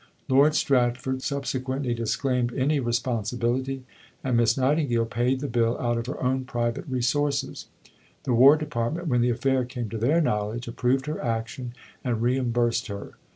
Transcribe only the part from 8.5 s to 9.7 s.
Department, when the affair